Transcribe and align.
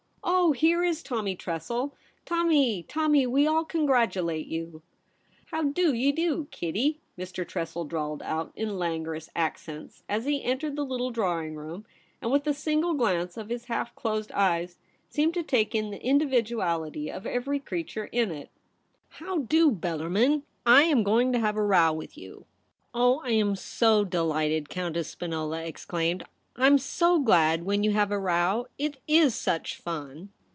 Oh, 0.23 0.51
here 0.53 0.83
is 0.83 1.01
Tommy 1.01 1.33
Tressel! 1.37 1.95
Tommy, 2.25 2.83
Tommy, 2.83 3.25
we 3.25 3.47
all 3.47 3.63
congratulate 3.63 4.47
you 4.47 4.81
!'* 5.25 5.45
How 5.51 5.63
d'ye 5.63 6.11
do, 6.11 6.47
Kitty?' 6.51 6.99
Mr. 7.17 7.47
Tressel 7.47 7.85
drawled 7.85 8.21
out 8.21 8.51
in 8.53 8.77
languorous 8.77 9.29
accents 9.33 10.03
as 10.09 10.25
he 10.25 10.43
entered 10.43 10.75
the 10.75 10.83
little 10.85 11.09
drawling 11.09 11.55
room, 11.55 11.85
and 12.21 12.31
with 12.33 12.45
a 12.47 12.53
single 12.53 12.93
glance 12.95 13.37
of 13.37 13.47
his 13.47 13.65
half 13.65 13.95
closed 13.95 14.29
eyes 14.33 14.77
seemed 15.09 15.33
to 15.35 15.43
take 15.43 15.73
in 15.73 15.89
the 15.89 16.05
individuality 16.05 17.09
of 17.09 17.25
every 17.25 17.59
creature 17.59 18.05
in 18.11 18.29
it. 18.29 18.49
THE 19.19 19.23
REBEL 19.23 19.27
ROSE. 19.27 19.27
* 19.27 19.27
How 19.27 19.37
do, 19.45 19.71
Bellarmin? 19.71 20.41
I'm 20.65 21.03
going 21.03 21.31
to 21.31 21.39
have 21.39 21.55
a 21.55 21.63
row 21.63 21.93
with 21.93 22.17
you.' 22.17 22.45
* 22.71 22.93
Oh, 22.93 23.17
1 23.17 23.27
am 23.31 23.55
so 23.55 24.03
dehghted,' 24.03 24.67
Countess 24.67 25.07
Spinola 25.07 25.63
exclaimed;' 25.63 26.25
Tm 26.57 26.77
so 26.77 27.19
glad 27.19 27.63
when 27.63 27.83
you 27.85 27.91
have 27.91 28.11
a 28.11 28.19
row. 28.19 28.67
It 28.77 28.97
is 29.07 29.33
such 29.33 29.77
fun.' 29.77 30.29